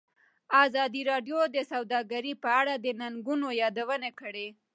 ازادي 0.65 1.01
راډیو 1.11 1.39
د 1.55 1.57
سوداګري 1.71 2.33
په 2.43 2.49
اړه 2.59 2.73
د 2.85 2.87
ننګونو 3.01 3.47
یادونه 3.61 4.09
کړې. 4.19 4.47